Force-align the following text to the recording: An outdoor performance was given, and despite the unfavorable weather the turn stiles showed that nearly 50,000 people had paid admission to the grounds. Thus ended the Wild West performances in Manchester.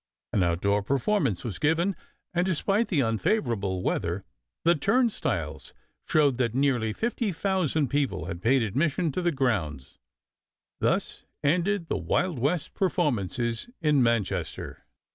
An 0.33 0.41
outdoor 0.41 0.81
performance 0.81 1.43
was 1.43 1.59
given, 1.59 1.95
and 2.33 2.43
despite 2.43 2.87
the 2.87 3.03
unfavorable 3.03 3.83
weather 3.83 4.23
the 4.63 4.73
turn 4.73 5.11
stiles 5.11 5.75
showed 6.07 6.39
that 6.39 6.55
nearly 6.55 6.91
50,000 6.91 7.87
people 7.87 8.25
had 8.25 8.41
paid 8.41 8.63
admission 8.63 9.11
to 9.11 9.21
the 9.21 9.31
grounds. 9.31 9.99
Thus 10.79 11.27
ended 11.43 11.85
the 11.87 11.99
Wild 11.99 12.39
West 12.39 12.73
performances 12.73 13.69
in 13.79 14.01
Manchester. 14.01 14.85